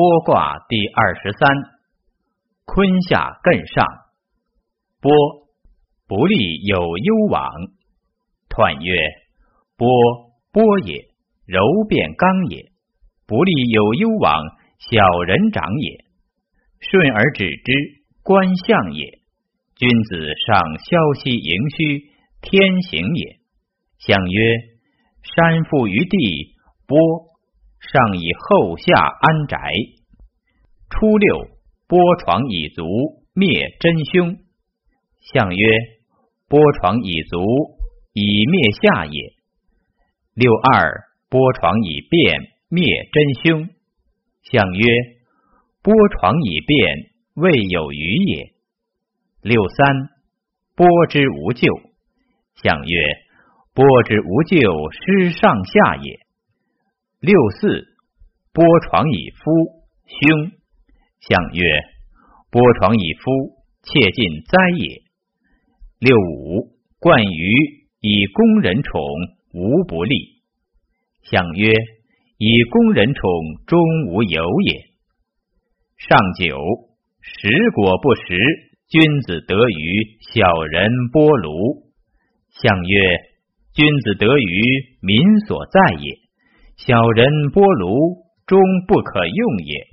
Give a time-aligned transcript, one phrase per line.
[0.00, 1.44] 剥卦第二十三，
[2.64, 3.84] 坤下艮上，
[4.96, 5.12] 剥
[6.08, 7.44] 不利有攸往。
[8.48, 8.96] 彖曰：
[9.76, 9.84] 剥
[10.56, 11.12] 剥也，
[11.44, 12.72] 柔变刚也，
[13.28, 14.40] 不利有攸往，
[14.88, 16.08] 小人长也。
[16.80, 19.20] 顺而止之，观象也。
[19.76, 20.16] 君子
[20.48, 22.08] 上消息盈虚，
[22.40, 23.36] 天行也。
[23.98, 24.40] 象曰：
[25.36, 26.56] 山覆于地，
[26.88, 27.28] 剥。
[27.80, 29.58] 上以后下安宅。
[30.90, 31.48] 初六，
[31.88, 34.36] 剥床以足，灭真凶。
[35.32, 35.66] 象曰：
[36.48, 37.40] 剥床以足，
[38.12, 39.32] 以灭下也。
[40.34, 43.68] 六二，剥床以变，灭真凶。
[44.42, 44.86] 象曰：
[45.82, 48.52] 剥床以变，未有余也。
[49.42, 50.10] 六三，
[50.76, 51.66] 剥之无咎。
[52.62, 53.00] 象曰：
[53.74, 56.20] 剥之无咎，失上下也。
[57.20, 57.68] 六四，
[58.54, 60.56] 剥床以夫，凶。
[61.20, 61.68] 象曰：
[62.50, 65.04] 剥床以夫，切近灾也。
[66.00, 69.04] 六五，冠于以宫人宠，
[69.52, 70.16] 无不利。
[71.20, 71.74] 象曰：
[72.38, 73.30] 以宫人宠，
[73.66, 74.80] 终无有也。
[75.98, 76.56] 上九，
[77.20, 78.32] 食果不食，
[78.88, 81.92] 君子得于小人剥炉。
[82.48, 82.96] 象曰：
[83.74, 86.29] 君子得于民所在也。
[86.86, 89.89] 小人剥炉，终不可用也。